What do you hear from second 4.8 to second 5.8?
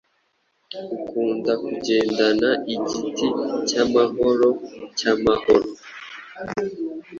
cyamahoro,